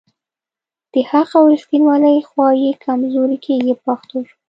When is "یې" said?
2.63-2.71